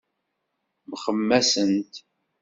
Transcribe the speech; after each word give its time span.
Mxemmasent. 0.89 1.93